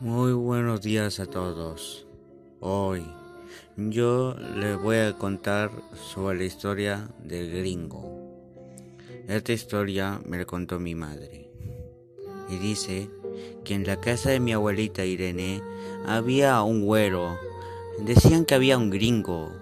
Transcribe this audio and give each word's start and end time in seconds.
Muy 0.00 0.32
buenos 0.32 0.82
días 0.82 1.20
a 1.20 1.26
todos. 1.26 2.04
Hoy 2.58 3.04
yo 3.76 4.34
les 4.56 4.76
voy 4.76 4.96
a 4.96 5.12
contar 5.16 5.70
sobre 6.12 6.38
la 6.38 6.44
historia 6.44 7.08
del 7.22 7.52
gringo. 7.52 8.04
Esta 9.28 9.52
historia 9.52 10.20
me 10.26 10.38
la 10.38 10.46
contó 10.46 10.80
mi 10.80 10.96
madre. 10.96 11.48
Y 12.50 12.56
dice 12.56 13.08
que 13.64 13.74
en 13.74 13.86
la 13.86 14.00
casa 14.00 14.30
de 14.30 14.40
mi 14.40 14.52
abuelita 14.52 15.04
Irene 15.04 15.62
había 16.04 16.60
un 16.62 16.84
güero. 16.84 17.38
Decían 18.00 18.44
que 18.44 18.56
había 18.56 18.76
un 18.76 18.90
gringo. 18.90 19.52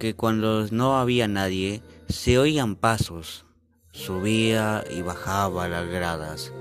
Que 0.00 0.14
cuando 0.14 0.66
no 0.72 0.98
había 0.98 1.28
nadie 1.28 1.82
se 2.08 2.36
oían 2.36 2.74
pasos. 2.74 3.44
Subía 3.92 4.84
y 4.90 5.02
bajaba 5.02 5.68
las 5.68 5.88
gradas. 5.88 6.52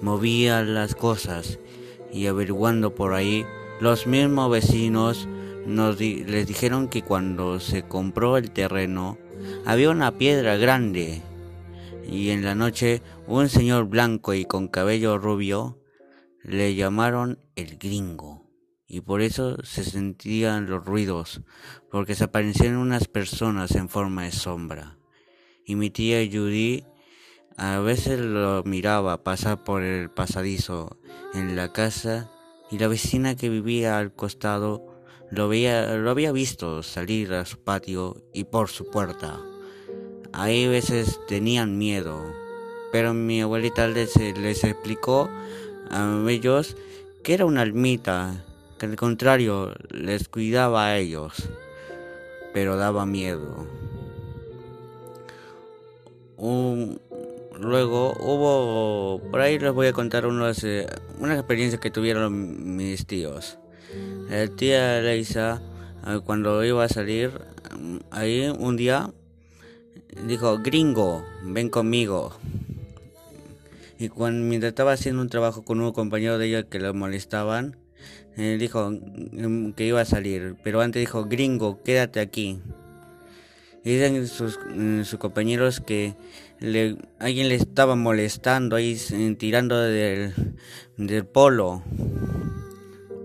Movía 0.00 0.62
las 0.62 0.94
cosas 0.94 1.58
y 2.12 2.26
averiguando 2.26 2.94
por 2.94 3.14
ahí, 3.14 3.44
los 3.80 4.06
mismos 4.06 4.50
vecinos 4.50 5.28
nos 5.66 6.00
les 6.00 6.46
dijeron 6.46 6.88
que 6.88 7.02
cuando 7.02 7.60
se 7.60 7.82
compró 7.82 8.36
el 8.36 8.50
terreno 8.50 9.18
había 9.64 9.90
una 9.90 10.12
piedra 10.12 10.56
grande 10.56 11.22
y 12.10 12.30
en 12.30 12.44
la 12.44 12.54
noche 12.54 13.02
un 13.26 13.48
señor 13.48 13.86
blanco 13.86 14.34
y 14.34 14.44
con 14.44 14.68
cabello 14.68 15.18
rubio 15.18 15.78
le 16.42 16.74
llamaron 16.74 17.38
el 17.54 17.76
gringo. 17.76 18.48
Y 18.86 19.02
por 19.02 19.22
eso 19.22 19.62
se 19.62 19.84
sentían 19.84 20.68
los 20.68 20.84
ruidos 20.84 21.42
porque 21.90 22.16
se 22.16 22.24
aparecían 22.24 22.76
unas 22.76 23.06
personas 23.06 23.76
en 23.76 23.88
forma 23.88 24.24
de 24.24 24.32
sombra. 24.32 24.98
Y 25.64 25.76
mi 25.76 25.90
tía 25.90 26.28
Judy 26.30 26.84
a 27.60 27.78
veces 27.80 28.18
lo 28.18 28.62
miraba 28.64 29.22
pasar 29.22 29.62
por 29.62 29.82
el 29.82 30.08
pasadizo 30.08 30.96
en 31.34 31.56
la 31.56 31.70
casa 31.70 32.30
y 32.70 32.78
la 32.78 32.88
vecina 32.88 33.36
que 33.36 33.50
vivía 33.50 33.98
al 33.98 34.14
costado 34.14 34.86
lo, 35.30 35.46
veía, 35.46 35.94
lo 35.96 36.10
había 36.10 36.32
visto 36.32 36.82
salir 36.82 37.34
a 37.34 37.44
su 37.44 37.58
patio 37.58 38.16
y 38.32 38.44
por 38.44 38.70
su 38.70 38.88
puerta. 38.88 39.38
Ahí 40.32 40.68
veces 40.68 41.20
tenían 41.28 41.76
miedo, 41.76 42.32
pero 42.92 43.12
mi 43.12 43.42
abuelita 43.42 43.88
les, 43.88 44.16
les 44.16 44.64
explicó 44.64 45.28
a 45.90 46.24
ellos 46.30 46.78
que 47.22 47.34
era 47.34 47.44
una 47.44 47.60
almita, 47.60 48.42
que 48.78 48.86
al 48.86 48.96
contrario 48.96 49.74
les 49.90 50.30
cuidaba 50.30 50.86
a 50.86 50.96
ellos, 50.96 51.50
pero 52.54 52.78
daba 52.78 53.04
miedo. 53.04 53.66
Un, 56.38 56.98
Luego 57.60 58.14
hubo, 58.18 59.20
por 59.30 59.40
ahí 59.40 59.58
les 59.58 59.72
voy 59.72 59.88
a 59.88 59.92
contar 59.92 60.24
unos, 60.24 60.64
eh, 60.64 60.86
unas 61.18 61.38
experiencias 61.38 61.78
que 61.78 61.90
tuvieron 61.90 62.76
mis 62.76 63.04
tíos. 63.06 63.58
El 64.30 64.56
tía 64.56 65.00
Leisa, 65.02 65.60
eh, 66.06 66.20
cuando 66.24 66.64
iba 66.64 66.82
a 66.82 66.88
salir, 66.88 67.32
ahí 68.10 68.48
un 68.48 68.78
día 68.78 69.10
dijo, 70.26 70.58
gringo, 70.58 71.22
ven 71.44 71.68
conmigo. 71.68 72.32
Y 73.98 74.08
cuando, 74.08 74.42
mientras 74.46 74.70
estaba 74.70 74.92
haciendo 74.92 75.20
un 75.20 75.28
trabajo 75.28 75.62
con 75.62 75.82
un 75.82 75.92
compañero 75.92 76.38
de 76.38 76.46
ella 76.46 76.62
que 76.62 76.78
lo 76.78 76.94
molestaban, 76.94 77.76
eh, 78.38 78.56
dijo 78.58 78.90
mm, 78.90 79.72
que 79.72 79.84
iba 79.84 80.00
a 80.00 80.06
salir, 80.06 80.56
pero 80.64 80.80
antes 80.80 81.00
dijo, 81.00 81.26
gringo, 81.26 81.82
quédate 81.82 82.20
aquí. 82.20 82.58
Y 83.84 83.92
dicen 83.94 84.26
sus, 84.26 84.58
mm, 84.74 85.02
sus 85.04 85.18
compañeros 85.18 85.80
que 85.80 86.14
le, 86.58 86.96
alguien 87.18 87.48
le 87.48 87.54
estaba 87.54 87.96
molestando 87.96 88.76
ahí 88.76 88.98
tirando 89.38 89.78
del, 89.80 90.34
polo. 91.32 91.82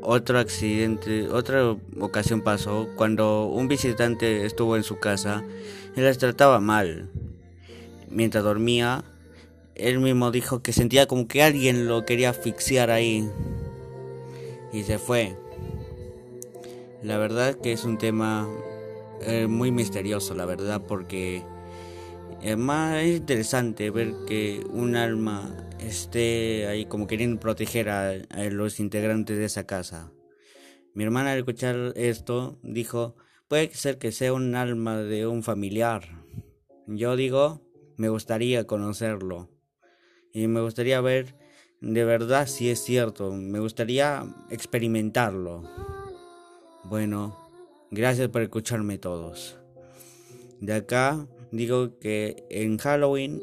Otro 0.02 0.40
accidente, 0.40 1.28
otra 1.30 1.76
ocasión 2.00 2.42
pasó 2.42 2.88
cuando 2.96 3.48
un 3.48 3.68
visitante 3.68 4.46
estuvo 4.46 4.78
en 4.78 4.84
su 4.84 5.00
casa 5.00 5.44
y 5.96 6.02
les 6.02 6.18
trataba 6.18 6.60
mal. 6.60 7.10
Mientras 8.10 8.44
dormía, 8.44 9.04
él 9.74 10.00
mismo 10.00 10.32
dijo 10.32 10.62
que 10.62 10.72
sentía 10.72 11.08
como 11.08 11.28
que 11.28 11.44
alguien 11.44 11.88
lo 11.88 12.06
quería 12.06 12.30
asfixiar 12.30 12.92
ahí. 12.92 13.30
Y 14.72 14.84
se 14.84 15.00
fue. 15.00 15.36
La 17.04 17.18
verdad 17.18 17.56
que 17.56 17.74
es 17.74 17.84
un 17.84 17.98
tema 17.98 18.48
eh, 19.22 19.48
muy 19.48 19.72
misterioso, 19.72 20.36
la 20.36 20.46
verdad, 20.46 20.82
porque 20.88 21.44
es 22.42 22.58
más 22.58 23.04
interesante 23.06 23.90
ver 23.90 24.14
que 24.28 24.64
un 24.70 24.96
alma 24.96 25.56
esté 25.80 26.68
ahí 26.68 26.86
como 26.86 27.08
queriendo 27.08 27.40
proteger 27.40 27.90
a, 27.90 28.14
los 28.52 28.80
integrantes 28.80 29.38
de 29.38 29.46
esa 29.46 29.66
casa. 29.66 30.12
Mi 30.94 31.04
hermana 31.04 31.34
al 31.34 31.40
escuchar 31.40 31.94
esto 31.96 32.60
dijo, 32.64 33.16
puede 33.48 33.74
ser 33.74 33.98
que 33.98 34.12
sea 34.12 34.34
un 34.34 34.56
alma 34.56 34.98
de 34.98 35.28
un 35.28 35.44
familiar. 35.44 36.24
Yo 36.88 37.16
digo, 37.16 37.62
me 37.98 38.10
gustaría 38.10 38.66
conocerlo. 38.68 39.50
Y 40.32 40.48
me 40.48 40.62
gustaría 40.62 41.02
ver 41.02 41.36
de 41.82 42.04
verdad 42.04 42.48
si 42.48 42.70
es 42.70 42.84
cierto. 42.84 43.32
Me 43.32 43.60
gustaría 43.60 44.24
experimentarlo. 44.50 45.64
Bueno, 46.84 47.45
gracias 47.96 48.28
por 48.28 48.42
escucharme 48.42 48.98
todos. 48.98 49.56
De 50.60 50.74
acá 50.74 51.26
digo 51.52 51.98
que 52.00 52.44
en 52.50 52.78
Halloween 52.78 53.42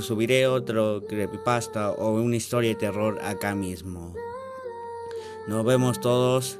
subiré 0.00 0.46
otro 0.46 1.04
creepypasta 1.08 1.90
o 1.90 2.14
una 2.14 2.36
historia 2.36 2.70
de 2.70 2.76
terror 2.76 3.18
acá 3.22 3.54
mismo. 3.54 4.14
Nos 5.48 5.64
vemos 5.64 6.00
todos, 6.00 6.58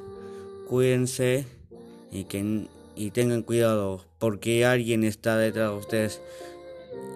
cuídense 0.67 1.45
y 2.11 2.25
que 2.25 2.67
y 2.95 3.11
tengan 3.11 3.43
cuidado 3.43 4.03
porque 4.19 4.65
alguien 4.65 5.05
está 5.05 5.37
detrás 5.37 5.71
de 5.71 5.77
ustedes 5.77 6.21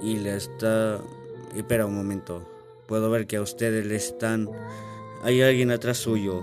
y 0.01 0.17
le 0.19 0.37
está 0.37 1.01
espera 1.55 1.85
un 1.85 1.95
momento. 1.95 2.47
Puedo 2.87 3.09
ver 3.09 3.27
que 3.27 3.35
a 3.35 3.41
ustedes 3.41 3.85
le 3.85 3.95
están 3.95 4.49
hay 5.23 5.41
alguien 5.41 5.71
atrás 5.71 5.97
suyo. 5.97 6.41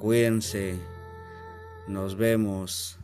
Cuídense. 0.00 0.95
Nos 1.86 2.14
vemos. 2.14 2.98